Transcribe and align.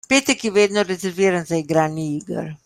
Petek 0.09 0.43
je 0.45 0.51
vedno 0.51 0.83
rezerviran 0.91 1.45
za 1.45 1.57
igranje 1.57 2.03
iger. 2.07 2.53